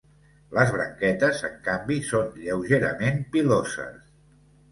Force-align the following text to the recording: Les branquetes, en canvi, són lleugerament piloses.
Les 0.57 0.69
branquetes, 0.75 1.41
en 1.49 1.59
canvi, 1.67 1.97
són 2.09 2.33
lleugerament 2.45 3.23
piloses. 3.37 4.01